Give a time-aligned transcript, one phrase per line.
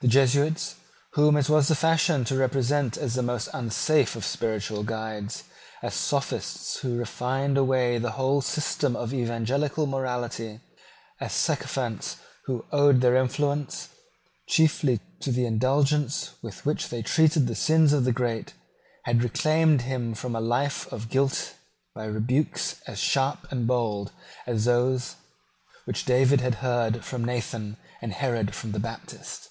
[0.00, 0.74] The Jesuits,
[1.12, 5.44] whom it was the fashion to represent as the most unsafe of spiritual guides,
[5.80, 10.58] as sophists who refined away the whole system of evangelical morality,
[11.20, 12.16] as sycophants
[12.46, 13.90] who owed their influence
[14.48, 18.54] chiefly to the indulgence with which they treated the sins of the great,
[19.04, 21.54] had reclaimed him from a life of guilt
[21.94, 24.10] by rebukes as sharp and bold
[24.48, 25.14] as those
[25.84, 29.50] which David had heard from Nathan and Herod from the Baptist.